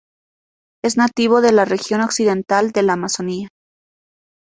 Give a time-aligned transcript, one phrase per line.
[0.83, 3.49] Es nativo de la región occidental de la Amazonia.